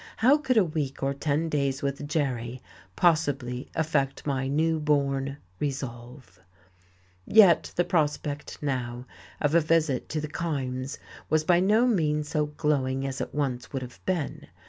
[0.17, 2.59] How could a week or ten days with Jerry
[2.95, 6.39] possibly affect my newborn, resolve?
[7.27, 9.05] Yet the prospect, now,
[9.39, 10.97] of a visit to the Kymes'
[11.29, 14.47] was by no means so glowing as it once would have been.